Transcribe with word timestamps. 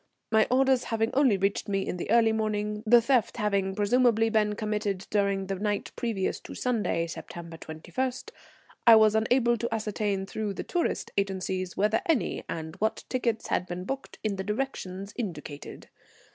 My 0.31 0.47
orders 0.49 0.85
having 0.85 1.11
only 1.13 1.37
reached 1.37 1.67
me 1.69 1.85
in 1.85 1.97
the 1.97 2.09
early 2.09 2.31
morning, 2.31 2.81
the 2.87 3.03
theft 3.03 3.37
having 3.37 3.75
presumably 3.75 4.31
been 4.31 4.55
committed 4.55 5.05
during 5.11 5.45
the 5.45 5.53
night 5.53 5.91
previous 5.95 6.39
to 6.39 6.55
Sunday, 6.55 7.05
September 7.05 7.55
21, 7.55 8.11
I 8.87 8.95
was 8.95 9.13
unable 9.13 9.57
to 9.57 9.71
ascertain 9.71 10.25
through 10.25 10.55
the 10.55 10.63
tourist 10.63 11.11
agencies 11.19 11.77
whether 11.77 12.01
any 12.07 12.43
and 12.49 12.77
what 12.77 13.03
tickets 13.09 13.49
had 13.49 13.67
been 13.67 13.83
booked 13.83 14.17
in 14.23 14.37
the 14.37 14.43
directions 14.43 15.13
indicated. 15.17 15.87